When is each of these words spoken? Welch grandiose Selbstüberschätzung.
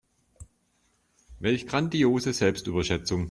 Welch 1.37 1.67
grandiose 1.67 2.33
Selbstüberschätzung. 2.33 3.19